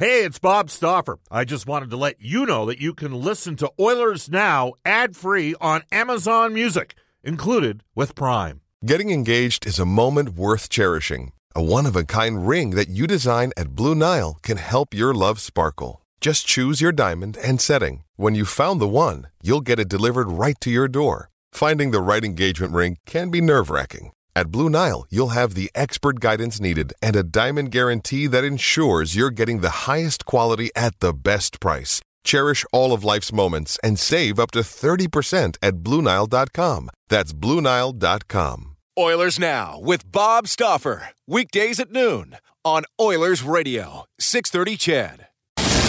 [0.00, 1.18] Hey, it's Bob Stauffer.
[1.30, 5.14] I just wanted to let you know that you can listen to Oilers Now ad
[5.14, 8.62] free on Amazon Music, included with Prime.
[8.82, 11.32] Getting engaged is a moment worth cherishing.
[11.54, 15.12] A one of a kind ring that you design at Blue Nile can help your
[15.12, 16.00] love sparkle.
[16.22, 18.04] Just choose your diamond and setting.
[18.16, 21.28] When you found the one, you'll get it delivered right to your door.
[21.52, 24.12] Finding the right engagement ring can be nerve wracking.
[24.34, 29.14] At Blue Nile, you'll have the expert guidance needed and a diamond guarantee that ensures
[29.16, 32.00] you're getting the highest quality at the best price.
[32.24, 36.90] Cherish all of life's moments and save up to 30% at BlueNile.com.
[37.08, 38.76] That's BlueNile.com.
[38.98, 41.10] Oilers Now with Bob Stauffer.
[41.26, 45.29] Weekdays at noon on Oilers Radio, 630 CHED.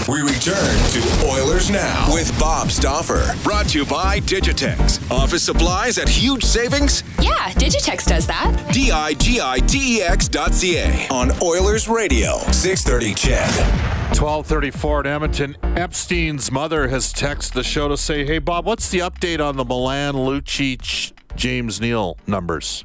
[0.09, 3.36] We return to Oilers Now with Bob Stauffer.
[3.44, 5.09] Brought to you by Digitex.
[5.12, 7.04] Office supplies at huge savings?
[7.22, 8.70] Yeah, Digitex does that.
[8.73, 13.91] D I G I T E X dot C A on Oilers Radio, 630 CHED.
[14.20, 15.58] 1234 at Edmonton.
[15.63, 19.63] Epstein's mother has texted the show to say, Hey, Bob, what's the update on the
[19.63, 22.84] Milan Lucic James Neal numbers?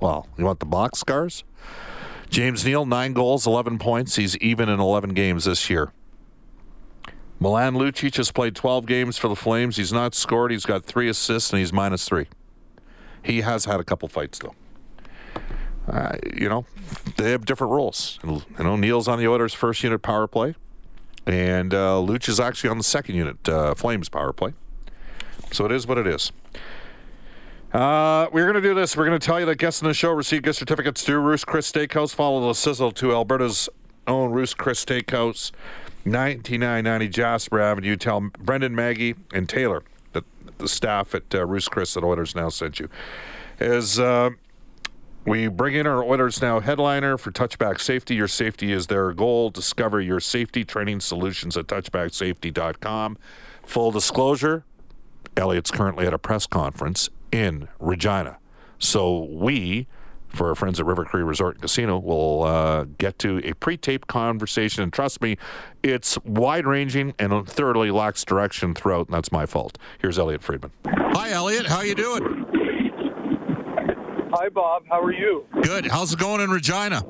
[0.00, 1.44] Well, you want the box scores?
[2.30, 4.16] James Neal, nine goals, 11 points.
[4.16, 5.92] He's even in 11 games this year.
[7.38, 9.76] Milan Lucic has played 12 games for the Flames.
[9.76, 10.50] He's not scored.
[10.50, 12.26] He's got three assists, and he's minus three.
[13.22, 14.54] He has had a couple fights, though.
[15.88, 16.64] Uh, you know,
[17.16, 18.18] they have different roles.
[18.24, 20.54] You know, Neal's on the Oilers' first unit power play,
[21.26, 24.54] and uh, Luch is actually on the second unit uh, Flames power play.
[25.52, 26.32] So it is what it is.
[27.72, 28.96] Uh, we're going to do this.
[28.96, 31.44] We're going to tell you that guests in the show receive gift certificates to Ruth's
[31.44, 32.14] Chris Steakhouse.
[32.14, 33.68] Follow the sizzle to Alberta's
[34.06, 35.52] own Ruth's Chris Steakhouse.
[36.06, 37.96] 9990 Jasper Avenue.
[37.96, 39.82] Tell Brendan, Maggie, and Taylor
[40.12, 40.24] that
[40.58, 42.88] the staff at uh, Ruth's Chris at Oilers Now sent you.
[43.58, 44.30] Is uh,
[45.26, 48.14] we bring in our Oilers Now headliner for touchback safety.
[48.14, 49.50] Your safety is their goal.
[49.50, 53.18] Discover your safety training solutions at touchbacksafety.com.
[53.64, 54.64] Full disclosure
[55.36, 58.38] Elliot's currently at a press conference in Regina.
[58.78, 59.86] So we
[60.36, 61.98] for our friends at River Cree Resort and Casino.
[61.98, 65.36] We'll uh, get to a pre-taped conversation, and trust me,
[65.82, 69.78] it's wide-ranging and thoroughly lacks direction throughout, and that's my fault.
[70.00, 70.70] Here's Elliot Friedman.
[70.86, 71.66] Hi, Elliot.
[71.66, 72.44] How you doing?
[74.32, 74.84] Hi, Bob.
[74.90, 75.46] How are you?
[75.62, 75.86] Good.
[75.86, 77.00] How's it going in Regina?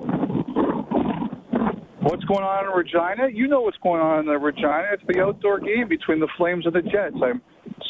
[2.01, 3.29] What's going on in Regina?
[3.33, 4.87] You know what's going on in the Regina.
[4.93, 7.17] It's the outdoor game between the Flames and the Jets.
[7.21, 7.43] I'm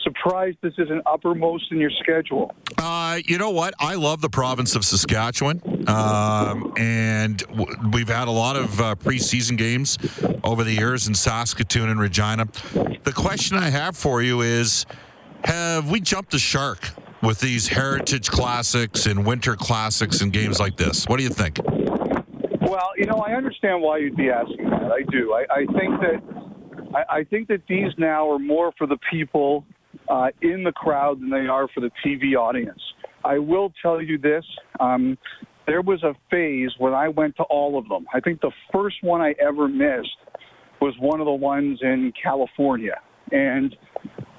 [0.07, 2.55] surprised this isn't uppermost in your schedule.
[2.79, 3.75] Uh, you know what?
[3.81, 8.95] I love the province of Saskatchewan, um, and w- we've had a lot of uh,
[8.95, 9.99] preseason games
[10.45, 12.47] over the years in Saskatoon and Regina.
[13.03, 14.87] The question I have for you is:
[15.45, 16.91] Have we jumped the shark
[17.23, 21.07] with these heritage classics and winter classics and games like this?
[21.07, 21.59] What do you think?
[22.61, 24.93] Well, you know, I understand why you'd be asking that.
[24.93, 25.33] I do.
[25.33, 26.37] I, I think that
[26.95, 29.65] I, I think that these now are more for the people
[30.09, 32.81] uh, in the crowd than they are for the TV audience.
[33.25, 34.45] I will tell you this.
[34.81, 35.19] Um,
[35.67, 38.07] there was a phase when I went to all of them.
[38.15, 40.17] I think the first one I ever missed
[40.81, 43.01] was one of the ones in California.
[43.33, 43.75] And,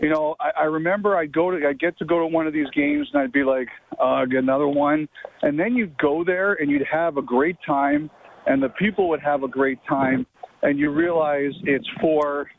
[0.01, 2.53] you know, I, I remember I'd go to, I'd get to go to one of
[2.53, 3.67] these games and I'd be like,
[3.99, 5.09] ugh, another one.
[5.41, 8.09] And then you'd go there and you'd have a great time
[8.45, 10.25] and the people would have a great time.
[10.61, 12.49] And you realize it's for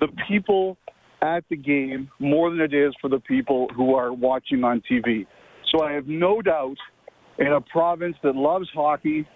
[0.00, 0.78] the people
[1.24, 5.26] at the game more than it is for the people who are watching on TV.
[5.72, 6.76] So I have no doubt
[7.38, 9.26] in a province that loves hockey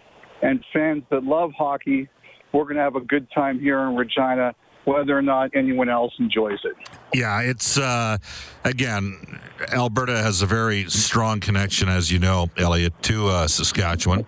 [0.42, 2.08] and fans that love hockey,
[2.52, 4.54] we're going to have a good time here in Regina
[4.84, 6.87] whether or not anyone else enjoys it.
[7.14, 8.18] Yeah, it's uh,
[8.64, 9.40] again,
[9.72, 14.26] Alberta has a very strong connection, as you know, Elliot, to uh, Saskatchewan.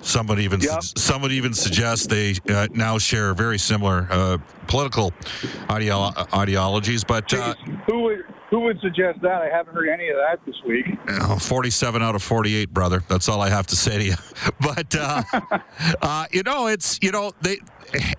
[0.00, 0.82] Some would even Yep.
[0.96, 5.12] some would even suggest they uh, now share very similar uh, political
[5.68, 7.32] ideo- ideologies, but.
[7.32, 7.54] Uh,
[7.86, 8.01] Who would
[8.52, 9.40] who would suggest that?
[9.40, 10.84] I haven't heard any of that this week.
[11.22, 13.02] Oh, 47 out of 48, brother.
[13.08, 14.14] That's all I have to say to you.
[14.60, 15.22] But, uh,
[16.02, 17.58] uh, you know, it's, you know, they,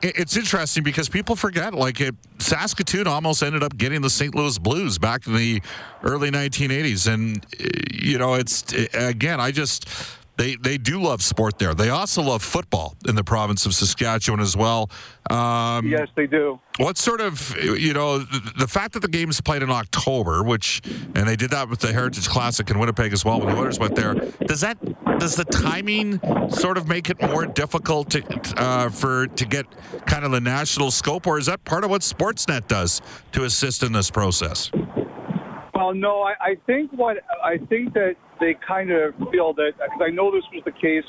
[0.01, 4.33] it's interesting because people forget, like, it, Saskatoon almost ended up getting the St.
[4.33, 5.61] Louis Blues back in the
[6.03, 7.13] early 1980s.
[7.13, 9.87] And, uh, you know, it's, again, I just,
[10.37, 11.73] they, they do love sport there.
[11.73, 14.89] They also love football in the province of Saskatchewan as well.
[15.29, 16.59] Um, Yes, they do.
[16.77, 20.81] what sort of, you know, the, fact that the game's played in October, which,
[21.15, 23.79] and they did that with the Heritage Classic in Winnipeg as well when the Oilers
[23.79, 24.15] went there,
[24.45, 24.77] does that,
[25.19, 26.19] does the timing
[26.49, 28.23] sort of make it more difficult to,
[28.57, 29.67] uh, for, to get
[30.07, 33.01] kind of the national scope, or is that part of what Sportsnet does
[33.33, 34.71] to assist in this process?
[35.75, 40.01] Well, no, I, I think what I think that they kind of feel that because
[40.01, 41.05] I know this was the case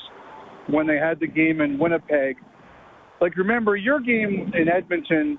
[0.67, 2.37] when they had the game in Winnipeg.
[3.19, 5.37] Like, remember your game in Edmonton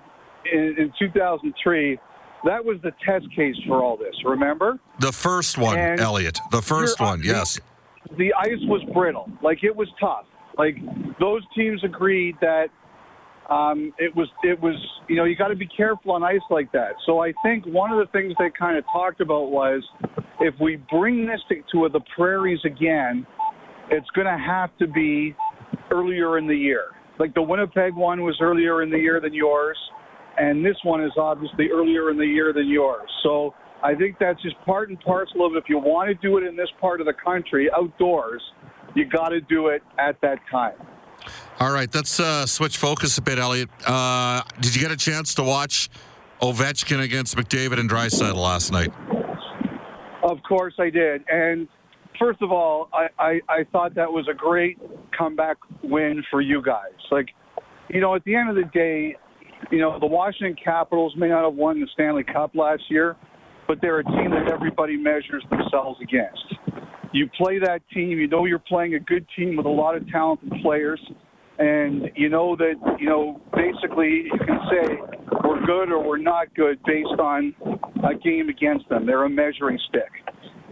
[0.53, 1.99] in, in 2003?
[2.45, 4.15] That was the test case for all this.
[4.25, 4.79] Remember?
[5.01, 6.39] The first one, And Elliot.
[6.51, 7.59] The 1st one, yes.
[8.19, 9.31] the ice was brittle.
[9.43, 10.27] Like it was tough.
[10.59, 10.77] Like
[11.19, 12.69] those teams agreed that
[13.51, 14.75] um, it was it was
[15.09, 16.93] you know you got to be careful on ice like that.
[17.05, 19.83] So I think one of the things they kind of talked about was
[20.41, 23.27] if we bring this to, to the prairies again,
[23.91, 25.35] it's going to have to be
[25.91, 26.87] earlier in the year.
[27.19, 29.79] Like the Winnipeg one was earlier in the year than yours,
[30.39, 33.09] and this one is obviously earlier in the year than yours.
[33.23, 35.55] So I think that's just part and parcel of.
[35.55, 38.43] If you want to do it in this part of the country, outdoors,
[38.95, 40.75] you got to do it at that time.
[41.59, 43.71] All right, let's uh, switch focus a bit, Elliot.
[43.87, 45.89] Uh, did you get a chance to watch
[46.43, 48.93] Ovechkin against McDavid and Draisaitl last night?
[50.27, 51.23] Of course I did.
[51.29, 51.69] And
[52.19, 54.77] first of all, I, I, I thought that was a great
[55.17, 56.93] comeback win for you guys.
[57.13, 57.29] Like,
[57.89, 59.15] you know, at the end of the day,
[59.71, 63.17] you know, the Washington Capitals may not have won the Stanley Cup last year,
[63.69, 66.55] but they're a team that everybody measures themselves against.
[67.13, 70.09] You play that team, you know you're playing a good team with a lot of
[70.11, 71.01] talented players,
[71.59, 74.97] and you know that, you know, basically you can say
[75.45, 77.55] we're good or we're not good based on
[78.05, 79.07] a game against them.
[79.07, 80.11] They're a measuring stick.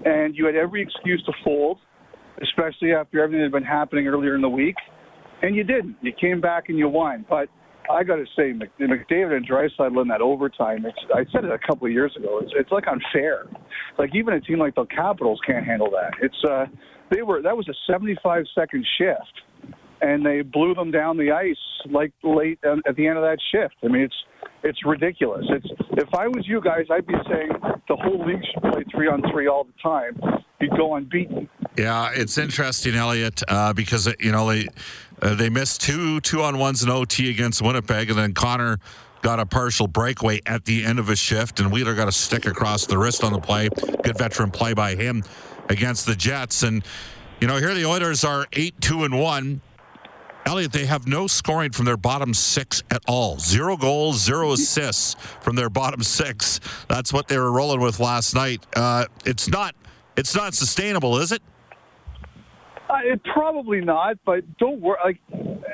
[0.05, 1.79] And you had every excuse to fold,
[2.43, 4.77] especially after everything that had been happening earlier in the week.
[5.43, 5.97] And you didn't.
[6.03, 7.25] You came back and you won.
[7.29, 7.49] But
[7.91, 10.87] I got to say, McDavid and Draisaitl in that overtime.
[10.87, 12.41] It's, I said it a couple of years ago.
[12.43, 13.47] It's, it's like unfair.
[13.99, 16.13] Like even a team like the Capitals can't handle that.
[16.23, 16.67] It's uh,
[17.11, 19.43] they were that was a 75 second shift,
[20.05, 21.57] and they blew them down the ice
[21.91, 23.75] like late um, at the end of that shift.
[23.83, 24.15] I mean, it's
[24.63, 25.47] it's ridiculous.
[25.49, 27.53] It's if I was you guys, I'd be saying
[27.89, 30.21] the whole league should play three on three all the time.
[30.61, 31.49] You'd go unbeaten.
[31.77, 34.69] Yeah, it's interesting, Elliot, uh, because you know they
[35.23, 38.79] uh, they missed two two on ones in OT against Winnipeg, and then Connor
[39.23, 42.45] got a partial breakaway at the end of a shift, and Wheeler got a stick
[42.45, 43.71] across the wrist on the play.
[44.03, 45.25] Good veteran play by him
[45.71, 46.85] against the Jets, and
[47.41, 49.63] you know here the Oilers are eight two and one.
[50.47, 53.39] Elliot, they have no scoring from their bottom six at all.
[53.39, 56.61] Zero goals, zero assists from their bottom six.
[56.89, 58.65] That's what they were rolling with last night.
[58.77, 59.75] Uh, it's not,
[60.17, 61.43] it's not sustainable, is it?
[62.89, 65.21] Uh, it probably not, but don't worry.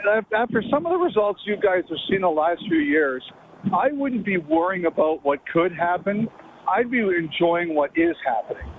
[0.07, 3.23] Like after some of the results you guys have seen the last few years,
[3.75, 6.29] I wouldn't be worrying about what could happen.
[6.69, 8.73] I'd be enjoying what is happening.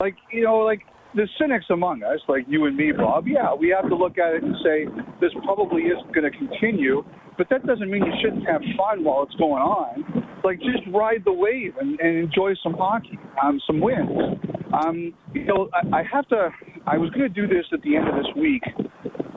[0.00, 0.82] Like you know, like
[1.16, 3.26] the cynics among us, like you and me, Bob.
[3.26, 4.84] Yeah, we have to look at it and say
[5.20, 7.02] this probably isn't going to continue.
[7.38, 10.04] But that doesn't mean you shouldn't have fun while it's going on.
[10.44, 14.38] Like just ride the wave and, and enjoy some hockey, um, some wins.
[14.72, 16.50] Um, you know, I, I have to.
[16.86, 18.62] I was going to do this at the end of this week.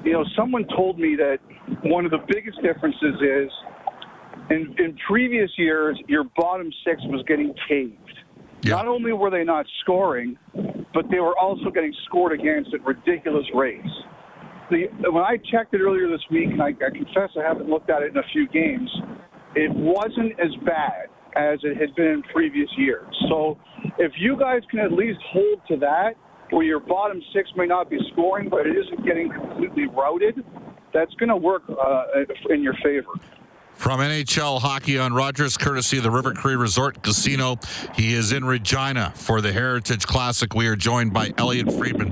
[0.03, 1.39] You know, someone told me that
[1.83, 3.51] one of the biggest differences is
[4.49, 7.97] in, in previous years, your bottom six was getting caved.
[8.61, 8.75] Yeah.
[8.75, 10.37] Not only were they not scoring,
[10.93, 13.87] but they were also getting scored against at ridiculous rates.
[14.69, 17.89] The, when I checked it earlier this week, and I, I confess I haven't looked
[17.89, 18.89] at it in a few games,
[19.55, 23.07] it wasn't as bad as it had been in previous years.
[23.29, 23.57] So
[23.97, 26.13] if you guys can at least hold to that,
[26.51, 30.43] where your bottom six may not be scoring, but it isn't getting completely routed,
[30.93, 32.03] that's going to work uh,
[32.49, 33.13] in your favor.
[33.79, 37.57] From NHL Hockey on Rogers, courtesy of the River Cree Resort Casino.
[37.95, 40.53] He is in Regina for the Heritage Classic.
[40.53, 42.11] We are joined by Elliot Friedman.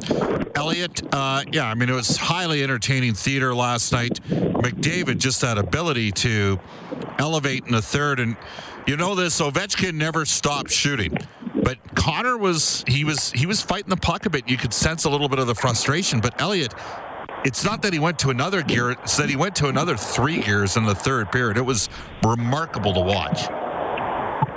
[0.56, 4.22] Elliot, uh, yeah, I mean, it was highly entertaining theater last night.
[4.30, 6.58] McDavid, just that ability to
[7.20, 8.22] elevate in the third.
[8.22, 8.38] And
[8.88, 11.18] you know this, Ovechkin never stopped shooting.
[11.54, 14.48] But Connor was he was he was fighting the puck a bit.
[14.48, 16.22] You could sense a little bit of the frustration.
[16.22, 16.74] But Elliot,
[17.46, 20.42] it's not that he went to another gear, it's that he went to another three
[20.42, 21.58] gears in the third period.
[21.58, 21.90] It was
[22.24, 23.48] remarkable to watch.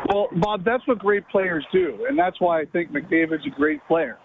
[0.08, 3.80] Well, Bob, that's what great players do, and that's why I think McDavid's a great
[3.86, 4.18] player.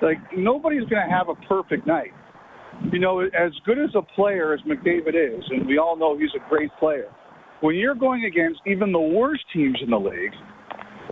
[0.00, 2.12] Like nobody's going to have a perfect night.
[2.92, 6.30] You know, as good as a player as McDavid is, and we all know he's
[6.34, 7.10] a great player.
[7.60, 10.32] When you're going against even the worst teams in the league,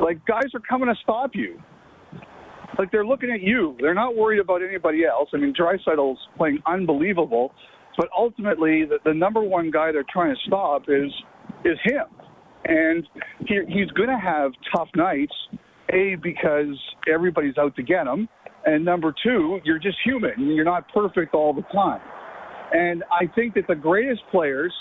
[0.00, 1.60] like guys are coming to stop you.
[2.78, 3.76] Like they're looking at you.
[3.80, 5.28] They're not worried about anybody else.
[5.34, 7.52] I mean, Draisaitl's playing unbelievable,
[7.96, 11.10] but ultimately, the, the number one guy they're trying to stop is
[11.64, 12.06] is him,
[12.64, 13.06] and
[13.46, 15.34] he, he's going to have tough nights.
[15.92, 16.78] A because
[17.12, 18.28] everybody's out to get him,
[18.64, 20.32] and number two, you're just human.
[20.38, 22.00] You're not perfect all the time.
[22.72, 24.72] And I think that the greatest players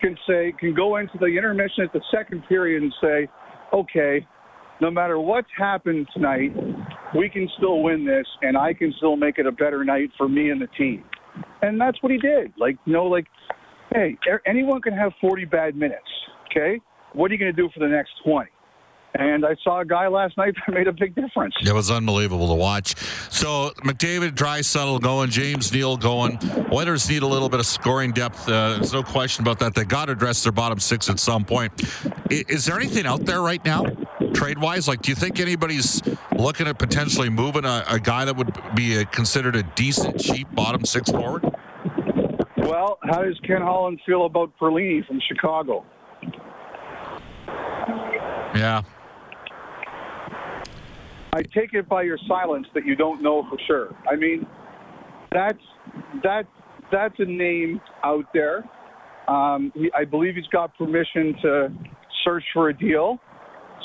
[0.00, 3.28] can say can go into the intermission at the second period and say,
[3.74, 4.26] okay,
[4.80, 6.52] no matter what's happened tonight,
[7.14, 10.28] we can still win this, and I can still make it a better night for
[10.28, 11.04] me and the team.
[11.62, 12.52] And that's what he did.
[12.58, 13.26] Like, you know, like
[13.94, 16.02] hey, anyone can have 40 bad minutes.
[16.50, 16.80] Okay,
[17.14, 18.50] what are you going to do for the next 20?
[19.16, 21.54] And I saw a guy last night that made a big difference.
[21.64, 22.96] It was unbelievable to watch.
[23.30, 26.38] So McDavid, Draisaitl going, James Neal going.
[26.72, 28.48] Oilers need a little bit of scoring depth.
[28.48, 29.74] Uh, there's no question about that.
[29.74, 31.72] They got to address their bottom six at some point.
[32.28, 33.84] Is, is there anything out there right now,
[34.34, 34.86] trade wise?
[34.88, 36.02] Like, do you think anybody's
[36.36, 40.52] looking at potentially moving a, a guy that would be a, considered a decent, cheap
[40.54, 41.44] bottom six forward?
[42.56, 45.84] Well, how does Ken Holland feel about Perlini from Chicago?
[48.54, 48.82] Yeah,
[51.34, 53.96] I take it by your silence that you don't know for sure.
[54.08, 54.46] I mean,
[55.32, 55.58] that's
[56.22, 56.46] that
[56.92, 58.62] that's a name out there.
[59.26, 61.72] Um, he, I believe he's got permission to
[62.24, 63.18] search for a deal.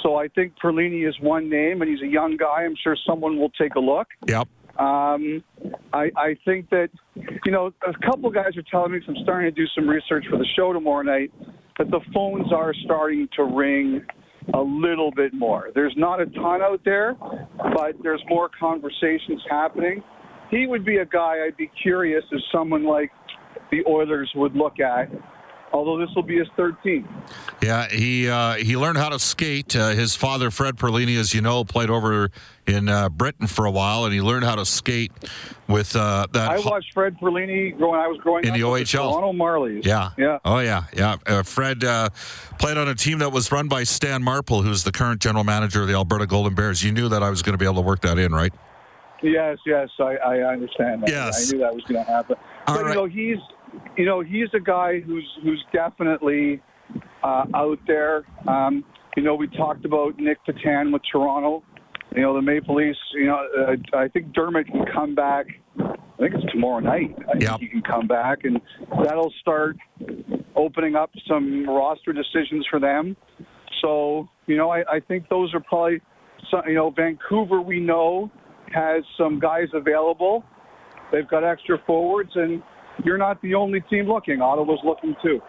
[0.03, 2.63] So I think Perlini is one name, and he's a young guy.
[2.63, 4.07] I'm sure someone will take a look.
[4.27, 4.47] Yep.
[4.77, 5.43] Um,
[5.91, 6.89] I, I think that,
[7.43, 10.25] you know, a couple guys are telling me, because I'm starting to do some research
[10.29, 11.33] for the show tomorrow night,
[11.77, 14.05] that the phones are starting to ring
[14.53, 15.69] a little bit more.
[15.75, 17.15] There's not a ton out there,
[17.57, 20.01] but there's more conversations happening.
[20.49, 23.11] He would be a guy I'd be curious if someone like
[23.71, 25.11] the Oilers would look at
[25.73, 27.07] although this will be his 13th.
[27.61, 29.75] Yeah, he uh, he learned how to skate.
[29.75, 32.29] Uh, his father, Fred Perlini, as you know, played over
[32.67, 35.11] in uh, Britain for a while, and he learned how to skate
[35.67, 36.51] with uh, that.
[36.51, 37.99] I watched Fred Perlini growing.
[37.99, 38.91] I was growing in the OHL.
[38.91, 39.85] Toronto Marlies.
[39.85, 40.39] Yeah, yeah.
[40.45, 41.17] Oh yeah, yeah.
[41.25, 42.09] Uh, Fred uh,
[42.59, 45.81] played on a team that was run by Stan Marple, who's the current general manager
[45.81, 46.83] of the Alberta Golden Bears.
[46.83, 48.53] You knew that I was going to be able to work that in, right?
[49.21, 51.09] Yes, yes, I, I understand that.
[51.09, 51.51] Yes.
[51.51, 52.35] I knew that was going to happen.
[52.67, 52.89] All but right.
[52.89, 53.37] you know, he's
[53.97, 56.61] you know, he's a guy who's who's definitely
[57.23, 58.23] uh, out there.
[58.47, 58.83] Um,
[59.17, 61.63] you know, we talked about Nick Petan with Toronto.
[62.15, 62.97] You know, the Maple Leafs.
[63.13, 65.47] You know, uh, I think Dermott can come back.
[65.79, 67.15] I think it's tomorrow night.
[67.33, 67.49] I Yep.
[67.49, 68.59] think he can come back, and
[69.03, 69.77] that'll start
[70.55, 73.15] opening up some roster decisions for them.
[73.81, 76.01] So, you know, I, I think those are probably,
[76.51, 77.61] some, you know, Vancouver.
[77.61, 78.29] We know
[78.73, 80.43] has some guys available.
[81.11, 82.61] They've got extra forwards, and
[83.03, 84.41] you're not the only team looking.
[84.41, 85.41] Ottawa's looking too.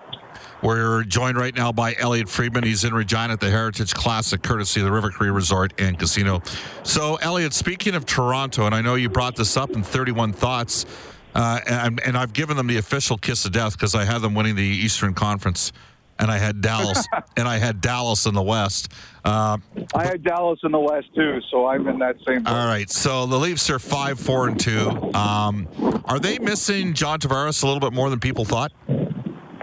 [0.63, 2.65] We're joined right now by Elliot Friedman.
[2.65, 6.43] He's in Regina at the Heritage Classic, courtesy of the River Cree Resort and Casino.
[6.83, 10.87] So, Elliot, speaking of Toronto, and I know you brought this up in 31 Thoughts,
[11.35, 14.35] uh, and, and I've given them the official kiss of death because I had them
[14.35, 15.73] winning the Eastern Conference,
[16.21, 18.93] and I had Dallas, and I had Dallas in the West.
[19.25, 19.59] Uh,
[19.95, 22.43] I had Dallas in the West too, so I'm in that same.
[22.43, 22.53] Boat.
[22.53, 24.91] all right, so the Leafs are five, four, and two.
[25.15, 25.69] Um,
[26.07, 28.73] are they missing John Tavares a little bit more than people thought?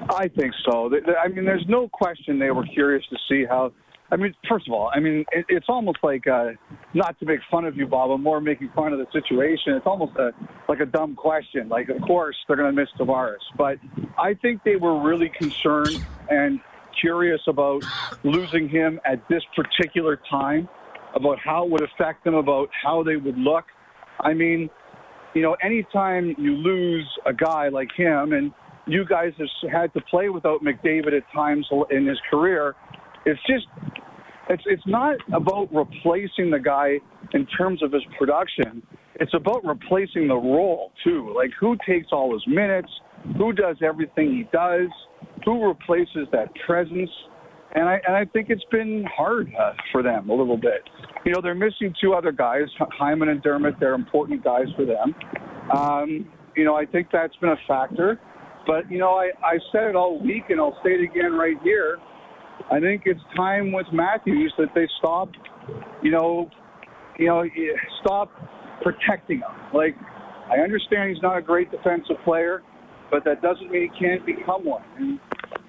[0.10, 0.90] I think so.
[1.22, 3.72] I mean, there's no question they were curious to see how.
[4.10, 6.52] I mean, first of all, I mean, it, it's almost like uh,
[6.94, 9.74] not to make fun of you, Bob, but more making fun of the situation.
[9.74, 10.32] It's almost a
[10.70, 11.68] like a dumb question.
[11.68, 13.78] Like, of course they're going to miss Tavares, but
[14.18, 16.60] I think they were really concerned and
[17.00, 17.82] curious about
[18.24, 20.70] losing him at this particular time,
[21.16, 23.66] about how it would affect them, about how they would look.
[24.20, 24.70] I mean,
[25.34, 28.54] you know, anytime you lose a guy like him, and
[28.88, 32.76] you guys have had to play without McDavid at times in his career,
[33.28, 33.68] it's just,
[34.50, 37.00] it's it's not about replacing the guy
[37.34, 38.82] in terms of his production.
[39.16, 41.34] It's about replacing the role too.
[41.36, 42.90] Like who takes all his minutes,
[43.38, 44.88] who does everything he does,
[45.44, 47.10] who replaces that presence.
[47.76, 50.82] And I and I think it's been hard uh, for them a little bit.
[51.26, 53.76] You know, they're missing two other guys, Hyman and Dermott.
[53.80, 55.14] They're important guys for them.
[55.76, 58.20] Um, you know, I think that's been a factor.
[58.66, 61.58] But you know, I I said it all week, and I'll say it again right
[61.64, 61.98] here.
[62.72, 65.30] I think it's time with Matthews that they stop.
[66.02, 66.50] You know,
[67.18, 67.44] you know,
[68.02, 68.32] stop
[68.82, 69.52] protecting him.
[69.74, 69.96] Like,
[70.50, 72.64] I understand he's not a great defensive player,
[73.12, 74.84] but that doesn't mean he can't become one.
[74.98, 75.20] And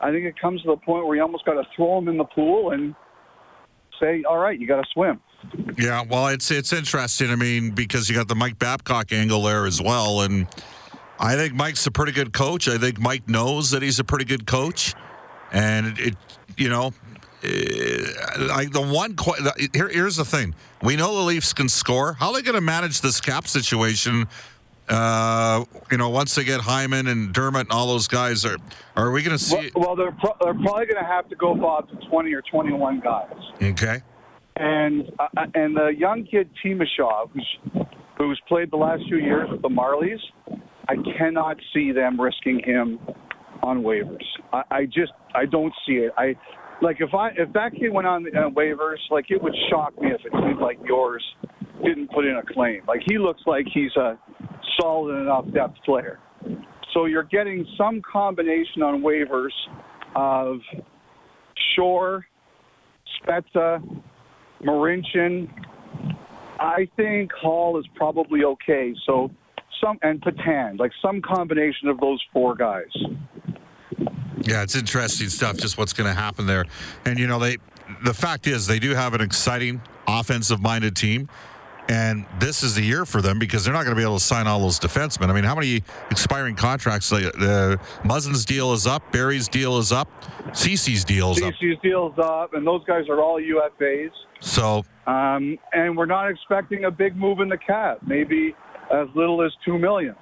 [0.00, 2.16] I think it comes to the point where you almost got to throw him in
[2.16, 2.94] the pool and
[4.00, 5.20] say, "All right, you got to swim."
[5.76, 7.30] Yeah, well, it's it's interesting.
[7.30, 10.46] I mean, because you got the Mike Babcock angle there as well, and
[11.18, 12.68] I think Mike's a pretty good coach.
[12.68, 14.94] I think Mike knows that he's a pretty good coach,
[15.52, 16.16] and it, it
[16.56, 16.92] you know,
[17.44, 19.16] uh, like the one
[19.72, 22.14] here, here's the thing: we know the Leafs can score.
[22.14, 24.26] How are they going to manage this cap situation?
[24.88, 28.56] Uh, you know, once they get Hyman and Dermott and all those guys, are
[28.96, 29.70] are we going to see?
[29.74, 33.00] well they're pro- they're probably going to have to go Bob to 20 or 21
[33.00, 33.30] guys.
[33.62, 34.00] Okay,
[34.56, 37.58] and uh, and the young kid Timashov, who's
[38.16, 40.18] who's played the last few years with the Marlies,
[40.88, 42.98] I cannot see them risking him
[43.62, 44.24] on waivers.
[44.52, 46.12] I, I just I don't see it.
[46.16, 46.34] I
[46.80, 50.08] like if I if that kid went on uh, waivers, like it would shock me
[50.10, 51.24] if a team like yours
[51.84, 52.82] didn't put in a claim.
[52.86, 54.18] Like he looks like he's a
[54.80, 56.18] solid enough depth player.
[56.94, 59.52] So you're getting some combination on waivers
[60.16, 60.58] of
[61.74, 62.26] Shore,
[63.20, 63.82] Spezza,
[64.64, 65.48] Marincin.
[66.58, 68.94] I think Holl is probably okay.
[69.06, 69.30] So
[69.82, 72.90] some and Petan, like some combination of those four guys.
[74.48, 75.58] Yeah, it's interesting stuff.
[75.58, 76.64] Just what's going to happen there,
[77.04, 77.58] and you know they.
[78.04, 81.28] The fact is, they do have an exciting offensive-minded team.
[81.90, 84.24] And this is the year for them because they're not going to be able to
[84.24, 85.30] sign all those defensemen.
[85.30, 87.10] I mean, how many expiring contracts?
[87.10, 90.06] Like, uh, Muzzin's deal is up, Barrie's deal is up,
[90.52, 91.54] Ceci's deal is up.
[91.54, 94.10] Ceci's deal's up, and those guys are all UFAs.
[94.40, 98.00] So, um, and we're not expecting a big move in the cap.
[98.06, 98.54] Maybe
[98.92, 100.14] as little as two million.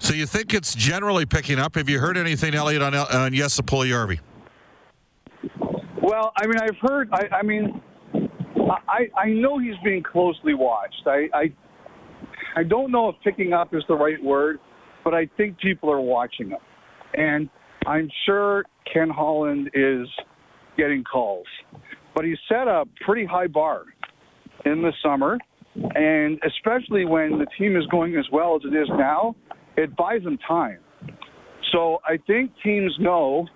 [0.00, 1.74] So you think it's generally picking up?
[1.76, 4.18] Have you heard anything, Elliot, on, on Jesse Puljujarvi?
[6.02, 7.10] Well, I mean, I've heard.
[7.12, 7.80] I, I mean,
[8.88, 11.02] I, I know he's being closely watched.
[11.06, 11.52] I, I
[12.56, 14.58] I don't know if picking up is the right word,
[15.04, 16.58] but I think people are watching him,
[17.14, 17.48] and
[17.86, 20.08] I'm sure Ken Holland is
[20.76, 21.46] getting calls.
[22.14, 23.84] But he set a pretty high bar
[24.64, 25.38] in the summer,
[25.94, 29.36] and especially when the team is going as well as it is now,
[29.82, 30.78] it buys them time.
[31.72, 33.46] So I think teams know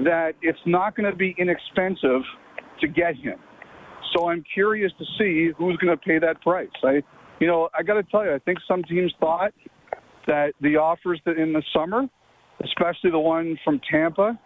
[0.00, 2.22] that it's not going to be inexpensive
[2.80, 3.38] to get him.
[4.12, 6.68] So I'm curious to see who's going to pay that price.
[6.82, 7.02] I,
[7.40, 9.52] you know, I got to tell you, I think some teams thought
[10.26, 12.04] that the offers that in the summer,
[12.62, 14.38] especially the one from Tampa,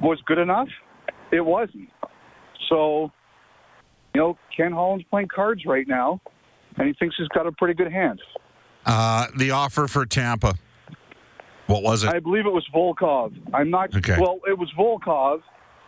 [0.00, 0.68] was good enough.
[1.32, 1.88] It wasn't.
[2.68, 3.10] So,
[4.14, 6.20] you know, Ken Holland's playing cards right now,
[6.76, 8.20] and he thinks he's got a pretty good hand.
[8.86, 10.54] Uh, the offer for Tampa.
[11.66, 12.10] What was it?
[12.10, 13.34] I believe it was Volkov.
[13.54, 13.94] I'm not.
[13.96, 14.18] Okay.
[14.20, 15.42] Well, it was Volkov,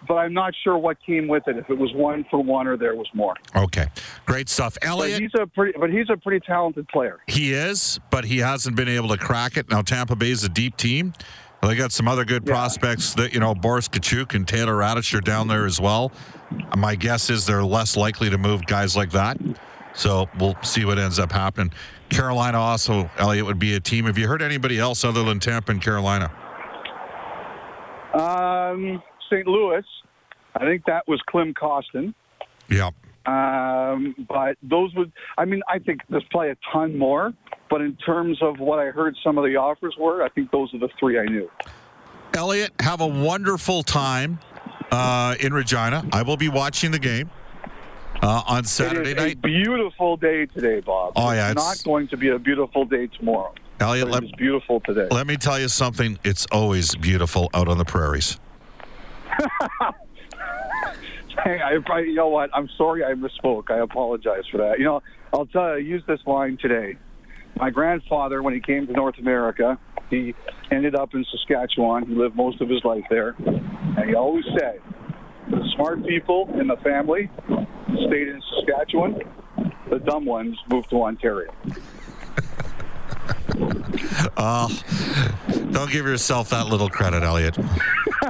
[0.06, 1.56] but I'm not sure what came with it.
[1.56, 3.34] If it was one for one or there was more.
[3.56, 3.86] Okay,
[4.24, 5.16] great stuff, Elliot.
[5.16, 5.78] But he's a pretty.
[5.78, 7.18] But he's a pretty talented player.
[7.26, 9.68] He is, but he hasn't been able to crack it.
[9.70, 11.12] Now Tampa Bay is a deep team.
[11.62, 12.52] They got some other good Yeah.
[12.52, 16.12] prospects that you know Boris Katchouk and Taylor Raddysh are down there as well.
[16.76, 19.38] My guess is they're less likely to move guys like that.
[19.94, 21.72] So we'll see what ends up happening.
[22.10, 24.06] Carolina also, Elliot would be a team.
[24.06, 26.30] Have you heard anybody else other than Tampa and Carolina?
[28.12, 29.46] Um, St.
[29.46, 29.84] Louis.
[30.54, 32.14] I think that was Klim Kostin.
[32.68, 32.90] Yeah.
[33.26, 35.10] Um, but those would.
[35.38, 37.32] I mean, I think there's probably a ton more.
[37.70, 40.22] But in terms of what I heard, some of the offers were.
[40.22, 41.50] I think those are the three I knew.
[42.34, 44.38] Elliot, have a wonderful time
[44.90, 46.06] uh, in Regina.
[46.12, 47.30] I will be watching the game
[48.22, 49.34] uh, on Saturday night.
[49.34, 51.12] a beautiful day today, Bob.
[51.16, 53.54] Oh, yeah, it's, it's- not going to be a beautiful day tomorrow.
[53.80, 55.08] Elliot, let, it is beautiful today.
[55.10, 56.18] let me tell you something.
[56.22, 58.38] It's always beautiful out on the prairies.
[61.42, 62.50] Hey, I, I, you know what?
[62.54, 63.70] I'm sorry I misspoke.
[63.70, 64.78] I apologize for that.
[64.78, 66.96] You know, I'll tell you, I used this line today.
[67.58, 69.78] My grandfather, when he came to North America,
[70.10, 70.34] he
[70.70, 72.06] ended up in Saskatchewan.
[72.06, 73.34] He lived most of his life there.
[73.46, 74.80] And he always said,
[75.50, 77.30] the smart people in the family
[78.06, 79.20] stayed in Saskatchewan.
[79.90, 81.52] The dumb ones moved to Ontario.
[84.36, 84.68] Uh,
[85.70, 87.56] don't give yourself that little credit, Elliot.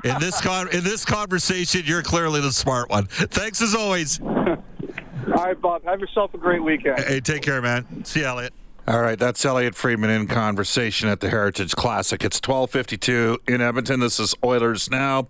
[0.04, 3.06] In this con- in this conversation, you're clearly the smart one.
[3.06, 4.20] Thanks as always.
[4.20, 5.84] All right, Bob.
[5.84, 6.98] Have yourself a great weekend.
[7.00, 8.04] Hey, take care, man.
[8.04, 8.52] See you, Elliot.
[8.86, 12.22] All right, that's Elliot Friedman in conversation at the Heritage Classic.
[12.22, 14.00] It's 12:52 in Edmonton.
[14.00, 15.28] This is Oilers now.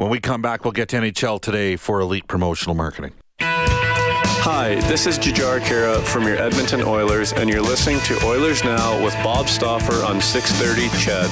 [0.00, 3.12] When we come back, we'll get to NHL today for elite promotional marketing.
[3.42, 9.04] Hi, this is Jujhar Khaira from your Edmonton Oilers, and you're listening to Oilers Now
[9.04, 11.28] with Bob Stauffer on 630 CHED.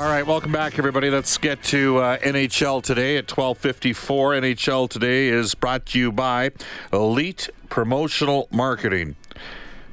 [0.00, 1.10] All right, welcome back, everybody.
[1.10, 4.40] Let's get to uh, NHL today at 12:54.
[4.40, 6.52] NHL today is brought to you by
[6.94, 9.16] Elite Promotional Marketing.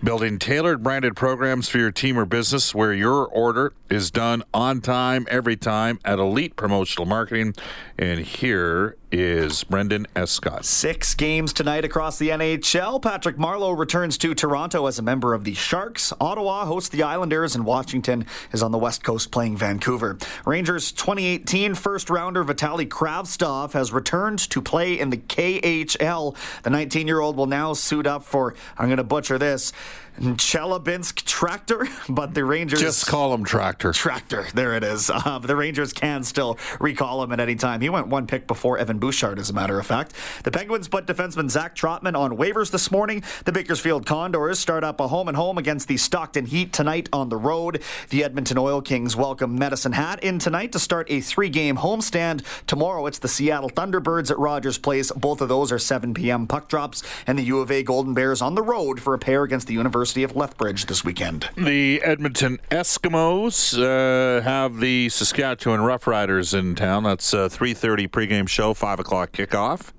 [0.03, 4.79] Building tailored branded programs for your team or business where your order is done on
[4.79, 7.55] time, every time at Elite Promotional Marketing.
[7.97, 10.65] And here is Brendan Escott.
[10.65, 13.01] Six games tonight across the NHL.
[13.01, 16.11] Patrick Marleau returns to Toronto as a member of the Sharks.
[16.19, 20.17] Ottawa hosts the Islanders, and Washington is on the West Coast playing Vancouver.
[20.45, 26.35] Rangers 2018 first rounder Vitaly Kravtsov has returned to play in the KHL.
[26.63, 29.71] The 19 year old will now suit up for, I'm going to butcher this,
[30.17, 33.93] Chelyabinsk Tractor, but the Rangers just call him Tractor.
[33.93, 35.11] Tractor, there it is.
[35.13, 37.81] Uh, the Rangers can still recall him at any time.
[37.81, 40.13] He went one pick before Evan Bouchard, as a matter of fact.
[40.43, 43.23] The Penguins put defenseman Zach Trotman on waivers this morning.
[43.45, 47.29] The Bakersfield Condors start up a home and home against the Stockton Heat tonight on
[47.29, 47.83] the road.
[48.09, 52.43] The Edmonton Oil Kings welcome Medicine Hat in tonight to start a three-game homestand.
[52.65, 55.11] Tomorrow it's the Seattle Thunderbirds at Rogers Place.
[55.11, 56.47] Both of those are 7 p.m.
[56.47, 59.43] puck drops, and the U of A Golden Bears on the road for a pair
[59.43, 61.49] against the University of Lethbridge this weekend.
[61.57, 67.03] The Edmonton Eskimos uh, have the Saskatchewan Roughriders in town.
[67.03, 69.91] That's a 3.30 pregame show, 5 o'clock kickoff.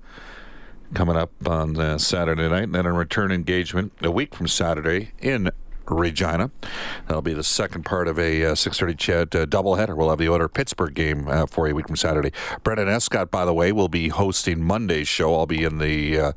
[0.93, 5.11] Coming up on uh, Saturday night, and then a return engagement a week from Saturday
[5.19, 5.51] in
[5.89, 6.51] Regina.
[7.07, 9.95] That'll be the second part of a uh, 6:30 CHED uh, doubleheader.
[9.95, 12.31] We'll have the Oiler Pittsburgh game uh, for a week from Saturday.
[12.63, 15.35] Brendan Escott, by the way, will be hosting Monday's show.
[15.35, 16.31] I'll be in the uh,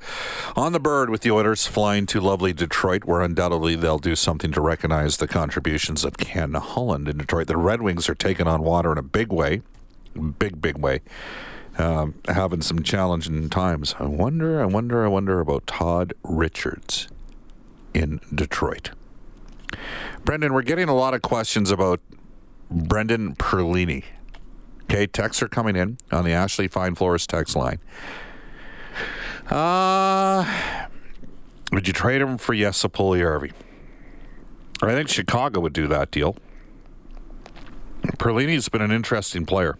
[0.56, 4.52] on the bird with the Oilers, flying to lovely Detroit, where undoubtedly they'll do something
[4.52, 7.46] to recognize the contributions of Ken Holland in Detroit.
[7.46, 9.62] The Red Wings are taking on water in a big way,
[10.38, 11.00] big big way.
[11.78, 13.94] Um, having some challenging times.
[13.98, 17.08] I wonder, I wonder, I wonder about Todd Richards
[17.94, 18.90] in Detroit.
[20.24, 22.00] Brendan, we're getting a lot of questions about
[22.70, 24.04] Brendan Perlini.
[24.84, 27.78] Okay, texts are coming in on the Ashley Fine Florist text line.
[29.50, 30.44] Uh,
[31.72, 33.52] would you trade him for Jesse Puljujarvi?
[34.82, 36.36] I think Chicago would do that deal.
[38.18, 39.78] Perlini's been an interesting player.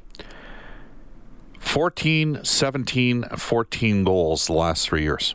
[1.59, 5.35] 14, 17, 14 goals the last three years.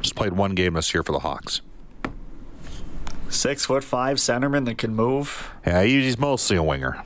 [0.00, 1.62] Just played one game this year for the Hawks.
[3.28, 5.50] Six foot five centerman that can move.
[5.66, 7.02] Yeah, he's mostly a winger.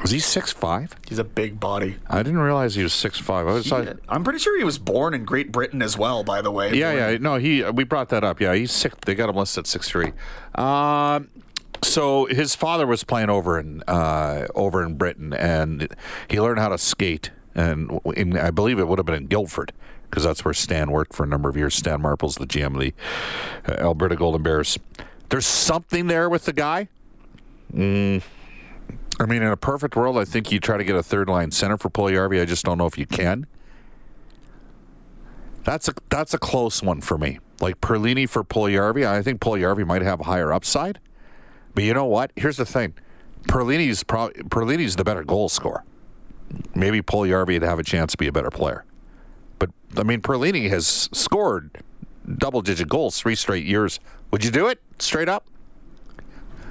[0.00, 0.94] Was he six five?
[1.08, 1.96] He's a big body.
[2.06, 3.48] I didn't realize he was six five.
[3.48, 6.22] I was, He- I'm pretty sure he was born in Great Britain as well.
[6.22, 6.72] By the way.
[6.74, 7.18] yeah, yeah.
[7.18, 7.64] No, he.
[7.64, 8.40] We brought that up.
[8.40, 8.94] Yeah, he's six.
[9.04, 10.12] They got him listed at six three.
[10.54, 11.28] Um,
[11.82, 15.88] so his father was playing over in uh, over in Britain, and
[16.28, 17.32] he learned how to skate.
[17.56, 19.72] And in, I believe it would have been in Guildford
[20.08, 21.74] because that's where Stan worked for a number of years.
[21.74, 22.94] Stan Marple's the GM of the
[23.66, 24.78] uh, Alberta Golden Bears.
[25.28, 26.88] There's something there with the guy.
[27.72, 28.22] Mm.
[29.20, 31.50] I mean, in a perfect world, I think you try to get a third line
[31.50, 32.40] center for Puljujärvi.
[32.40, 33.46] I just don't know if you can.
[35.64, 37.40] That's a that's a close one for me.
[37.60, 41.00] Like Perlini for Puljujärvi, I think Puljujärvi might have a higher upside.
[41.74, 42.32] But you know what?
[42.36, 42.94] Here's the thing:
[43.42, 45.84] Perlini's pro- Perlini's the better goal scorer.
[46.74, 48.84] Maybe Puljujärvi would have a chance to be a better player.
[49.96, 51.82] I mean, Perlini has scored
[52.36, 54.00] double-digit goals three straight years.
[54.30, 55.46] Would you do it straight up?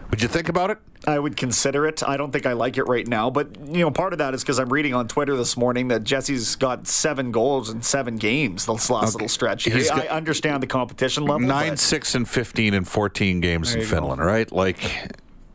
[0.10, 0.78] Would you think about it?
[1.06, 2.02] I would consider it.
[2.04, 4.42] I don't think I like it right now, but you know, part of that is
[4.42, 8.66] because I'm reading on Twitter this morning that Jesse's got seven goals in seven games
[8.66, 9.66] this last little stretch.
[9.66, 11.48] He's I understand the competition level.
[11.48, 13.92] Nine, but six, and fifteen in fourteen games in you go.
[13.92, 14.52] Finland, right?
[14.52, 14.78] Like,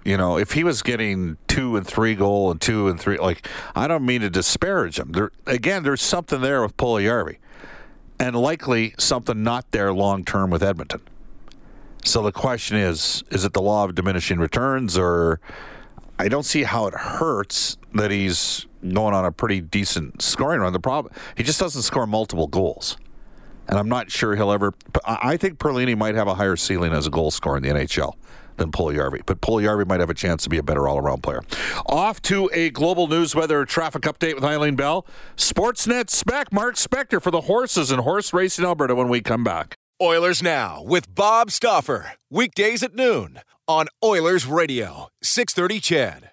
[0.05, 3.47] you know, if he was getting two and three goal and two and three, like,
[3.75, 5.13] I don't mean to disparage him.
[5.13, 7.37] There again, there's something there with Puljujärvi,
[8.23, 11.01] and likely something not there long term with Edmonton.
[12.05, 15.41] So the question is: Is it the law of diminishing returns, or
[16.21, 20.73] I don't see how it hurts that he's going on a pretty decent scoring run.
[20.73, 22.97] The problem he just doesn't score multiple goals.
[23.69, 24.73] And I'm not sure he'll ever.
[25.05, 28.15] I think Perlini might have a higher ceiling as a goal scorer in the NHL
[28.57, 31.43] than Puljujärvi, but Puljujärvi might have a chance to be a better all-around player.
[31.87, 35.07] Off to a global news weather traffic update with Eileen Bell.
[35.37, 39.77] Sportsnet spec Mark Spector for the horses and horse racing Alberta when we come back.
[40.01, 42.15] Oilers Now with Bob Stauffer.
[42.31, 46.32] Weekdays at noon on Oilers Radio, 630 CHED.